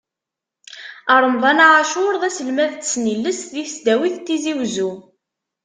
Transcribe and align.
Remḍan 1.23 1.59
Ɛacur, 1.73 2.13
d 2.21 2.23
aselmad 2.27 2.71
n 2.73 2.77
tesnilest 2.81 3.47
di 3.53 3.63
tesdawit 3.65 4.15
n 4.17 4.23
Tizi 4.25 4.53
Uzzu. 4.63 4.91